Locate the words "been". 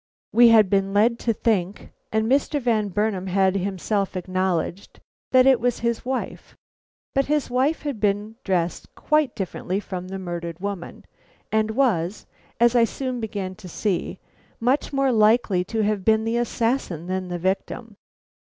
0.67-0.95, 7.99-8.33, 16.03-16.23